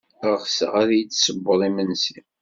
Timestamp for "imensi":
1.67-2.17